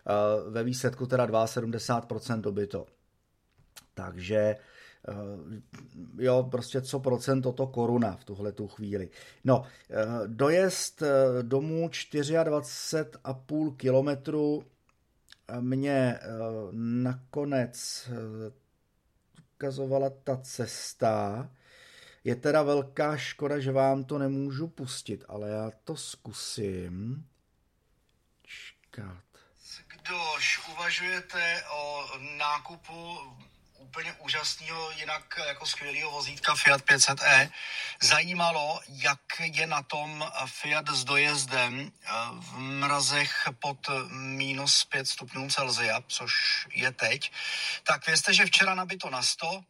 Eh, 0.07 0.51
ve 0.51 0.65
výsledku 0.65 1.07
teda 1.07 1.27
72% 1.27 2.41
dobyto. 2.41 2.87
Takže 3.95 4.37
eh, 4.37 4.57
jo, 6.19 6.49
prostě 6.51 6.81
co 6.81 7.01
procent 7.01 7.43
toto 7.43 7.67
koruna 7.67 8.17
v 8.17 8.25
tuhle 8.25 8.53
tu 8.53 8.69
chvíli. 8.69 9.09
No, 9.45 9.65
eh, 9.91 10.05
dojezd 10.27 11.03
domů 11.43 11.89
24,5 11.89 13.77
kilometru 13.77 14.65
mě 15.61 16.19
nakonec 16.73 18.09
ukazovala 19.55 20.11
ta 20.25 20.37
cesta. 20.37 21.51
Je 22.25 22.37
teda 22.37 22.63
velká 22.63 23.17
škoda, 23.17 23.61
že 23.61 23.73
vám 23.73 24.05
to 24.05 24.19
nemůžu 24.19 24.69
pustit, 24.69 25.25
ale 25.29 25.51
já 25.51 25.71
to 25.85 25.97
zkusím. 25.97 27.27
Čekat. 28.43 29.25
Kdož 29.87 30.69
uvažujete 30.69 31.65
o 31.73 32.07
nákupu 32.37 33.19
úplně 33.79 34.13
úžasného, 34.13 34.91
jinak 34.91 35.35
jako 35.47 35.67
skvělého 35.67 36.11
vozítka 36.11 36.55
Fiat 36.55 36.83
500e, 36.83 37.51
zajímalo, 38.03 38.81
jak 38.89 39.21
je 39.41 39.67
na 39.67 39.83
tom 39.83 40.31
Fiat 40.47 40.89
s 40.89 41.05
dojezdem 41.05 41.93
eh, 41.93 42.11
v 42.33 42.59
mrazech 42.59 43.49
pod 43.59 43.79
minus 44.11 44.85
5 44.85 45.09
stupňů 45.09 45.51
Celsia, 45.51 46.01
což 46.09 46.33
je 46.75 46.93
teď, 46.93 47.33
tak 47.85 48.07
vězte, 48.07 48.35
že 48.35 48.47
včera 48.47 48.75
nabito 48.75 49.11
na 49.11 49.23
100, 49.23 49.65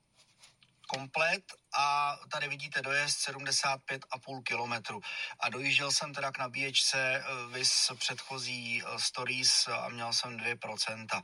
komplet 0.87 1.60
a 1.73 2.19
tady 2.33 2.49
vidíte 2.49 2.83
dojezd 2.83 3.29
75,5 3.29 4.43
kilometru. 4.43 5.00
A 5.41 5.49
dojížděl 5.49 5.93
jsem 5.93 6.15
teda 6.15 6.33
k 6.33 6.39
nabíječce 6.39 6.99
eh, 6.99 7.23
vys 7.53 7.91
předchozí 7.99 8.83
eh, 8.83 8.99
stories 8.99 9.69
a 9.69 9.89
měl 9.89 10.12
jsem 10.12 10.37
2%. 10.37 11.23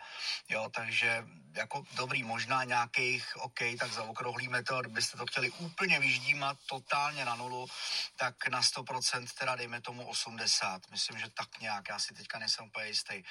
Jo, 0.48 0.68
takže 0.74 1.24
jako 1.56 1.84
dobrý, 1.92 2.22
možná 2.22 2.64
nějakých, 2.64 3.36
OK, 3.36 3.58
tak 3.78 3.92
zaokrouhlíme 3.92 4.62
to, 4.62 4.80
kdybyste 4.80 5.16
to 5.16 5.26
chtěli 5.26 5.50
úplně 5.50 6.00
vyždímat 6.00 6.58
totálně 6.66 7.24
na 7.24 7.36
nulu, 7.36 7.66
tak 8.16 8.48
na 8.48 8.62
100% 8.62 9.26
teda 9.38 9.56
dejme 9.56 9.80
tomu 9.80 10.06
80. 10.08 10.90
Myslím, 10.90 11.18
že 11.18 11.30
tak 11.30 11.60
nějak, 11.60 11.88
já 11.88 11.98
si 11.98 12.14
teďka 12.14 12.38
nejsem 12.38 12.66
úplně 12.66 12.86
jistý, 12.86 13.22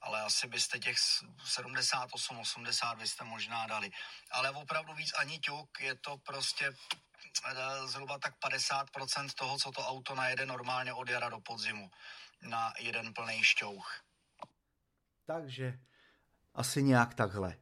ale 0.00 0.22
asi 0.22 0.48
byste 0.48 0.78
těch 0.78 0.96
78, 1.44 2.38
80 2.38 2.98
byste 2.98 3.24
možná 3.24 3.66
dali. 3.66 3.90
Ale 4.30 4.50
opravdu 4.50 4.94
víc 4.94 5.12
ani 5.16 5.38
ťuk, 5.38 5.80
je 5.80 5.94
to 5.94 6.16
prostě 6.16 6.63
eh, 6.68 7.86
zhruba 7.86 8.18
tak 8.18 8.34
50% 8.50 9.28
toho, 9.34 9.58
co 9.58 9.70
to 9.70 9.80
auto 9.80 10.14
najede 10.14 10.46
normálně 10.46 10.92
od 10.92 11.08
jara 11.08 11.28
do 11.28 11.40
podzimu 11.40 11.90
na 12.42 12.72
jeden 12.80 13.14
plný 13.14 13.42
šťouch. 13.42 14.00
Takže 15.26 15.78
asi 16.54 16.82
nějak 16.82 17.14
takhle. 17.14 17.56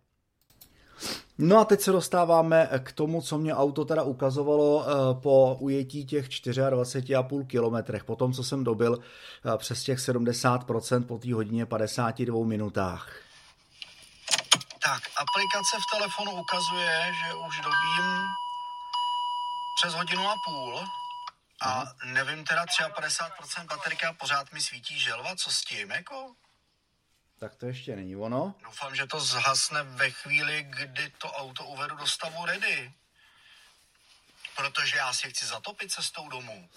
No 1.38 1.58
a 1.58 1.64
teď 1.64 1.80
se 1.80 1.92
dostáváme 1.92 2.68
k 2.84 2.92
tomu, 2.92 3.22
co 3.22 3.38
mě 3.38 3.54
auto 3.54 3.84
teda 3.84 4.02
ukazovalo 4.02 4.84
eh, 4.84 5.20
po 5.22 5.56
ujetí 5.60 6.06
těch 6.06 6.28
24,5 6.28 7.46
kilometrech, 7.46 8.04
po 8.04 8.16
tom, 8.16 8.32
co 8.32 8.44
jsem 8.44 8.64
dobil 8.64 8.98
eh, 8.98 9.58
přes 9.58 9.82
těch 9.82 9.98
70% 9.98 11.06
po 11.06 11.18
té 11.18 11.34
hodině 11.34 11.66
52 11.66 12.46
minutách. 12.46 13.16
Tak, 14.84 15.02
aplikace 15.16 15.76
v 15.76 15.96
telefonu 15.98 16.32
ukazuje, 16.32 17.12
že 17.20 17.34
už 17.34 17.56
dobím 17.56 18.41
přes 19.76 19.94
hodinu 19.94 20.28
a 20.28 20.34
půl 20.46 20.80
a 21.62 21.84
nevím 22.04 22.44
teda 22.44 22.64
53% 22.64 23.66
baterka 23.66 24.12
pořád 24.12 24.52
mi 24.52 24.60
svítí 24.60 24.98
želva, 24.98 25.36
co 25.36 25.50
s 25.50 25.60
tím, 25.60 25.90
jako? 25.90 26.34
Tak 27.38 27.54
to 27.54 27.66
ještě 27.66 27.96
není 27.96 28.16
ono. 28.16 28.54
Doufám, 28.64 28.94
že 28.94 29.06
to 29.06 29.20
zhasne 29.20 29.82
ve 29.82 30.10
chvíli, 30.10 30.66
kdy 30.70 31.12
to 31.18 31.28
auto 31.28 31.64
uvedu 31.64 31.96
do 31.96 32.06
stavu 32.06 32.46
ready. 32.46 32.92
Protože 34.56 34.96
já 34.96 35.12
si 35.12 35.30
chci 35.30 35.46
zatopit 35.46 35.92
cestou 35.92 36.28
domů. 36.28 36.68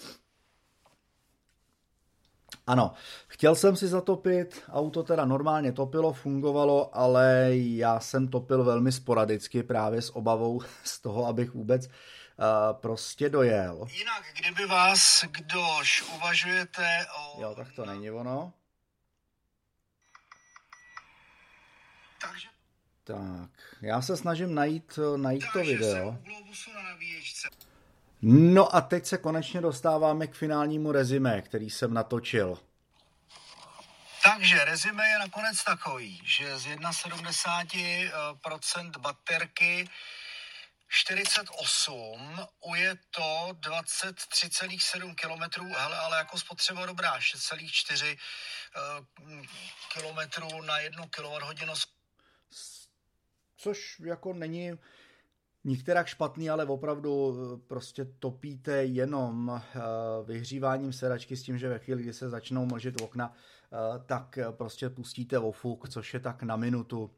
Ano, 2.68 2.94
chtěl 3.28 3.56
jsem 3.56 3.76
si 3.76 3.88
zatopit, 3.88 4.64
auto 4.72 5.04
teda 5.04 5.26
normálně 5.26 5.72
topilo, 5.72 6.14
fungovalo, 6.14 6.98
ale 6.98 7.50
já 7.54 8.00
jsem 8.00 8.28
topil 8.28 8.64
velmi 8.64 8.92
sporadicky 8.92 9.64
právě 9.64 10.02
s 10.02 10.16
obavou 10.16 10.62
z 10.84 11.00
toho, 11.00 11.26
abych 11.26 11.54
vůbec 11.54 11.88
prostě 12.74 13.30
dojel. 13.30 13.88
Jinak, 13.92 14.24
kdyby 14.40 14.66
vás, 14.66 15.24
kdož 15.24 16.02
uvažujete 16.02 17.06
o... 17.18 17.42
Jo, 17.42 17.56
tak 17.56 17.68
to 17.76 17.86
není 17.86 18.12
ono. 18.12 18.54
Takže... 22.22 22.48
Tak, 23.04 23.50
já 23.82 24.02
se 24.02 24.18
snažím 24.18 24.56
najít, 24.56 25.00
najít 25.16 25.44
to 25.54 25.60
video. 25.60 26.18
No 28.22 28.76
a 28.76 28.82
teď 28.82 29.06
se 29.06 29.18
konečně 29.18 29.62
dostáváme 29.62 30.28
k 30.28 30.36
finálnímu 30.36 30.92
rezime, 30.92 31.42
který 31.42 31.70
jsem 31.70 31.94
natočil. 31.94 32.60
Takže 34.24 34.66
rezime 34.66 35.08
je 35.08 35.20
nakonec 35.20 35.64
takový, 35.64 36.22
že 36.26 36.60
z 36.60 36.66
71% 36.66 39.00
baterky 39.00 39.90
48, 40.88 42.48
uje 42.72 42.96
to 43.12 43.48
23,7 43.52 45.16
km, 45.16 45.62
hele, 45.62 45.98
ale 45.98 46.18
jako 46.18 46.40
spotřeba 46.40 46.86
dobrá, 46.86 47.20
6,4 47.20 48.18
km 49.94 50.66
na 50.66 50.80
1 50.80 51.08
kWh 51.08 51.96
což 53.58 54.00
jako 54.00 54.34
není 54.34 54.72
nikterak 55.64 56.08
špatný, 56.08 56.50
ale 56.50 56.66
opravdu 56.66 57.34
eh, 57.34 57.62
prostě 57.68 58.06
topíte 58.06 58.86
jenom 58.86 59.62
eh, 59.62 59.80
vyhříváním 60.26 60.94
sedačky 60.94 61.38
s 61.38 61.44
tím, 61.44 61.58
že 61.58 61.70
ve 61.70 61.80
chvíli, 61.80 62.04
kdy 62.04 62.14
se 62.14 62.30
začnou 62.30 62.66
mlžit 62.66 63.02
okna, 63.02 63.34
eh, 63.34 64.00
tak 64.06 64.40
prostě 64.52 64.90
pustíte 64.90 65.40
ofuk, 65.40 65.90
což 65.90 66.14
je 66.14 66.20
tak 66.20 66.44
na 66.44 66.56
minutu. 66.56 67.12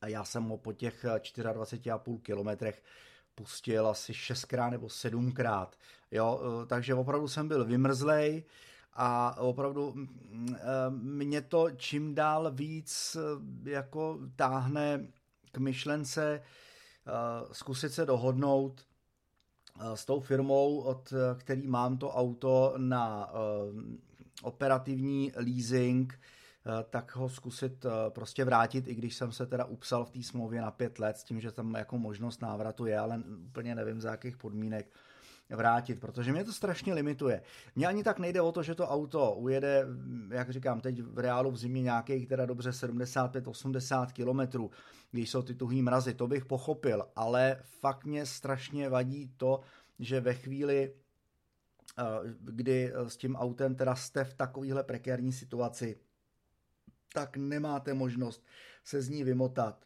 A 0.00 0.08
já 0.08 0.24
jsem 0.24 0.44
ho 0.44 0.58
po 0.58 0.72
těch 0.72 1.04
24,5 1.04 2.20
kilometrech 2.20 2.82
pustil 3.34 3.88
asi 3.88 4.12
6krát 4.12 4.70
nebo 4.70 4.86
7krát. 4.86 5.68
Jo, 6.10 6.40
takže 6.66 6.94
opravdu 6.94 7.28
jsem 7.28 7.48
byl 7.48 7.64
vymrzlej 7.64 8.44
a 8.94 9.36
opravdu 9.40 9.92
mm, 9.94 10.56
mě 10.90 11.42
to 11.42 11.70
čím 11.70 12.14
dál 12.14 12.50
víc 12.50 13.16
jako 13.64 14.18
táhne 14.36 15.06
k 15.52 15.58
myšlence 15.58 16.42
zkusit 17.52 17.92
se 17.92 18.06
dohodnout 18.06 18.86
s 19.94 20.04
tou 20.04 20.20
firmou, 20.20 20.80
od 20.80 21.12
který 21.36 21.66
mám 21.66 21.98
to 21.98 22.10
auto 22.10 22.74
na 22.76 23.30
operativní 24.42 25.32
leasing, 25.36 26.20
tak 26.90 27.16
ho 27.16 27.28
zkusit 27.28 27.86
prostě 28.08 28.44
vrátit, 28.44 28.88
i 28.88 28.94
když 28.94 29.14
jsem 29.14 29.32
se 29.32 29.46
teda 29.46 29.64
upsal 29.64 30.04
v 30.04 30.10
té 30.10 30.22
smlouvě 30.22 30.60
na 30.60 30.70
pět 30.70 30.98
let 30.98 31.16
s 31.16 31.24
tím, 31.24 31.40
že 31.40 31.52
tam 31.52 31.74
jako 31.74 31.98
možnost 31.98 32.42
návratu 32.42 32.86
je, 32.86 32.98
ale 32.98 33.22
úplně 33.46 33.74
nevím 33.74 34.00
za 34.00 34.10
jakých 34.10 34.36
podmínek 34.36 34.90
vrátit, 35.50 36.00
protože 36.00 36.32
mě 36.32 36.44
to 36.44 36.52
strašně 36.52 36.94
limituje. 36.94 37.42
Mně 37.76 37.86
ani 37.86 38.04
tak 38.04 38.18
nejde 38.18 38.40
o 38.40 38.52
to, 38.52 38.62
že 38.62 38.74
to 38.74 38.88
auto 38.88 39.34
ujede, 39.34 39.86
jak 40.30 40.50
říkám, 40.50 40.80
teď 40.80 41.02
v 41.02 41.18
reálu 41.18 41.50
v 41.50 41.56
zimě 41.56 41.82
nějakých 41.82 42.26
teda 42.26 42.46
dobře 42.46 42.70
75-80 42.70 44.06
kilometrů, 44.06 44.70
když 45.10 45.30
jsou 45.30 45.42
ty 45.42 45.54
tuhý 45.54 45.82
mrazy, 45.82 46.14
to 46.14 46.26
bych 46.26 46.44
pochopil, 46.44 47.08
ale 47.16 47.56
fakt 47.62 48.04
mě 48.04 48.26
strašně 48.26 48.88
vadí 48.88 49.30
to, 49.36 49.60
že 49.98 50.20
ve 50.20 50.34
chvíli, 50.34 50.94
eh, 51.98 52.02
kdy 52.40 52.92
s 53.06 53.16
tím 53.16 53.36
autem 53.36 53.74
teda 53.74 53.94
jste 53.94 54.24
v 54.24 54.34
takovéhle 54.34 54.84
prekérní 54.84 55.32
situaci, 55.32 55.96
tak 57.16 57.36
nemáte 57.36 57.94
možnost 57.94 58.44
se 58.84 59.02
z 59.02 59.08
ní 59.08 59.24
vymotat 59.24 59.84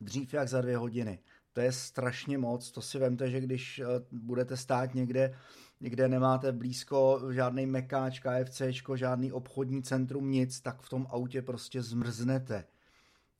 dřív 0.00 0.34
jak 0.34 0.48
za 0.48 0.60
dvě 0.60 0.76
hodiny 0.76 1.18
to 1.54 1.60
je 1.60 1.72
strašně 1.72 2.38
moc. 2.38 2.70
To 2.70 2.82
si 2.82 2.98
vemte, 2.98 3.30
že 3.30 3.40
když 3.40 3.78
eh, 3.78 3.86
budete 4.12 4.56
stát 4.56 4.94
někde, 4.94 5.34
kde 5.78 6.08
nemáte 6.08 6.52
blízko 6.52 7.20
žádný 7.32 7.66
mekáč, 7.66 8.20
KFC, 8.20 8.62
žádný 8.94 9.32
obchodní 9.32 9.82
centrum, 9.82 10.30
nic, 10.30 10.60
tak 10.60 10.82
v 10.82 10.88
tom 10.88 11.06
autě 11.10 11.42
prostě 11.42 11.82
zmrznete. 11.82 12.64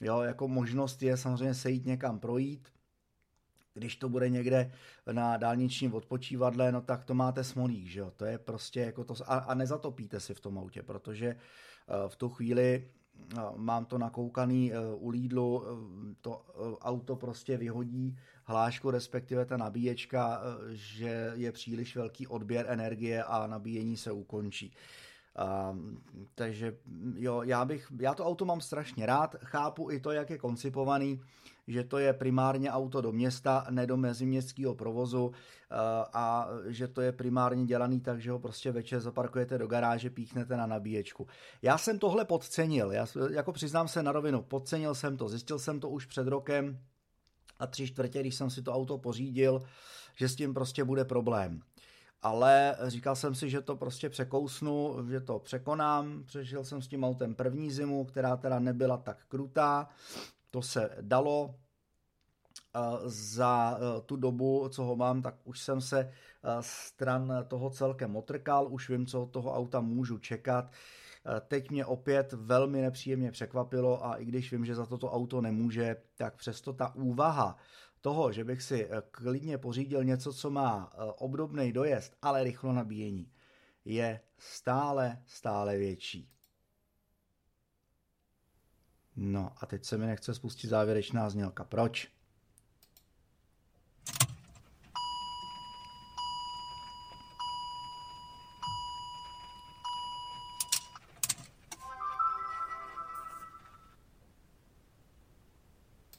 Jo, 0.00 0.20
jako 0.20 0.48
možnost 0.48 1.02
je 1.02 1.16
samozřejmě 1.16 1.54
sejít 1.54 1.86
někam 1.86 2.18
projít, 2.18 2.68
když 3.74 3.96
to 3.96 4.08
bude 4.08 4.28
někde 4.28 4.72
na 5.12 5.36
dálničním 5.36 5.94
odpočívadle, 5.94 6.72
no 6.72 6.80
tak 6.80 7.04
to 7.04 7.14
máte 7.14 7.44
smolík, 7.44 7.86
že 7.86 8.00
jo, 8.00 8.12
to 8.16 8.24
je 8.24 8.38
prostě 8.38 8.80
jako 8.80 9.04
to, 9.04 9.14
a, 9.26 9.36
a 9.36 9.54
nezatopíte 9.54 10.20
si 10.20 10.34
v 10.34 10.40
tom 10.40 10.58
autě, 10.58 10.82
protože 10.82 11.26
eh, 11.26 11.38
v 12.08 12.16
tu 12.16 12.28
chvíli 12.28 12.84
eh, 12.84 13.40
mám 13.56 13.84
to 13.84 13.98
nakoukaný 13.98 14.72
eh, 14.72 14.76
u 14.94 15.08
Lidlu, 15.08 15.64
to 16.20 16.44
auto 16.80 17.16
prostě 17.16 17.56
vyhodí 17.56 18.18
hlášku, 18.44 18.90
respektive 18.90 19.44
ta 19.44 19.56
nabíječka, 19.56 20.42
že 20.70 21.32
je 21.34 21.52
příliš 21.52 21.96
velký 21.96 22.26
odběr 22.26 22.66
energie 22.68 23.24
a 23.24 23.46
nabíjení 23.46 23.96
se 23.96 24.12
ukončí. 24.12 24.72
Uh, 25.42 25.78
takže 26.34 26.76
jo, 27.14 27.42
já 27.42 27.64
bych, 27.64 27.92
já 28.00 28.14
to 28.14 28.24
auto 28.24 28.44
mám 28.44 28.60
strašně 28.60 29.06
rád, 29.06 29.36
chápu 29.44 29.90
i 29.90 30.00
to, 30.00 30.10
jak 30.10 30.30
je 30.30 30.38
koncipovaný, 30.38 31.20
že 31.66 31.84
to 31.84 31.98
je 31.98 32.12
primárně 32.12 32.70
auto 32.70 33.00
do 33.00 33.12
města, 33.12 33.66
ne 33.70 33.86
do 33.86 33.96
meziměstského 33.96 34.74
provozu 34.74 35.26
uh, 35.26 35.32
a 36.12 36.48
že 36.66 36.88
to 36.88 37.00
je 37.00 37.12
primárně 37.12 37.64
dělaný 37.64 38.00
tak, 38.00 38.20
že 38.20 38.30
ho 38.30 38.38
prostě 38.38 38.72
večer 38.72 39.00
zaparkujete 39.00 39.58
do 39.58 39.66
garáže, 39.66 40.10
píchnete 40.10 40.56
na 40.56 40.66
nabíječku. 40.66 41.26
Já 41.62 41.78
jsem 41.78 41.98
tohle 41.98 42.24
podcenil, 42.24 42.92
já 42.92 43.06
jako 43.30 43.52
přiznám 43.52 43.88
se 43.88 44.02
na 44.02 44.12
rovinu, 44.12 44.42
podcenil 44.42 44.94
jsem 44.94 45.16
to, 45.16 45.28
zjistil 45.28 45.58
jsem 45.58 45.80
to 45.80 45.88
už 45.88 46.06
před 46.06 46.26
rokem 46.26 46.78
a 47.58 47.66
tři 47.66 47.86
čtvrtě, 47.86 48.20
když 48.20 48.34
jsem 48.34 48.50
si 48.50 48.62
to 48.62 48.72
auto 48.72 48.98
pořídil, 48.98 49.62
že 50.16 50.28
s 50.28 50.36
tím 50.36 50.54
prostě 50.54 50.84
bude 50.84 51.04
problém 51.04 51.62
ale 52.24 52.76
říkal 52.86 53.16
jsem 53.16 53.34
si, 53.34 53.50
že 53.50 53.60
to 53.60 53.76
prostě 53.76 54.08
překousnu, 54.08 54.96
že 55.10 55.20
to 55.20 55.38
překonám. 55.38 56.24
Přežil 56.26 56.64
jsem 56.64 56.82
s 56.82 56.88
tím 56.88 57.04
autem 57.04 57.34
první 57.34 57.70
zimu, 57.70 58.04
která 58.04 58.36
teda 58.36 58.58
nebyla 58.58 58.96
tak 58.96 59.24
krutá. 59.28 59.88
To 60.50 60.62
se 60.62 60.90
dalo. 61.00 61.54
Za 63.04 63.78
e, 63.78 64.00
tu 64.00 64.16
dobu, 64.16 64.68
co 64.68 64.84
ho 64.84 64.96
mám, 64.96 65.22
tak 65.22 65.34
už 65.44 65.60
jsem 65.60 65.80
se 65.80 66.00
e, 66.00 66.10
stran 66.60 67.44
toho 67.48 67.70
celkem 67.70 68.16
otrkal, 68.16 68.66
už 68.70 68.88
vím, 68.88 69.06
co 69.06 69.22
od 69.22 69.30
toho 69.30 69.54
auta 69.54 69.80
můžu 69.80 70.18
čekat. 70.18 70.64
E, 70.64 71.40
teď 71.40 71.70
mě 71.70 71.86
opět 71.86 72.32
velmi 72.32 72.82
nepříjemně 72.82 73.30
překvapilo 73.30 74.06
a 74.06 74.16
i 74.16 74.24
když 74.24 74.52
vím, 74.52 74.64
že 74.64 74.74
za 74.74 74.86
toto 74.86 75.10
auto 75.10 75.40
nemůže, 75.40 75.96
tak 76.16 76.36
přesto 76.36 76.72
ta 76.72 76.94
úvaha 76.94 77.56
toho, 78.04 78.32
že 78.32 78.44
bych 78.44 78.62
si 78.62 78.88
eh, 78.90 79.02
klidně 79.10 79.58
pořídil 79.58 80.04
něco, 80.04 80.32
co 80.32 80.50
má 80.50 80.92
eh, 80.92 80.96
obdobný 81.18 81.72
dojezd, 81.72 82.16
ale 82.22 82.44
rychlo 82.44 82.72
nabíjení, 82.72 83.32
je 83.84 84.20
stále, 84.38 85.22
stále 85.26 85.76
větší. 85.76 86.30
No 89.16 89.52
a 89.60 89.66
teď 89.66 89.84
se 89.84 89.98
mi 89.98 90.06
nechce 90.06 90.34
spustit 90.34 90.68
závěrečná 90.68 91.30
znělka. 91.30 91.64
Proč? 91.64 92.13